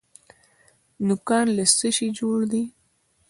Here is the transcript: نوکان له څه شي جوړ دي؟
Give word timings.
نوکان 1.07 1.45
له 1.57 1.63
څه 1.77 1.87
شي 1.95 2.07
جوړ 2.19 2.37
دي؟ 2.51 2.63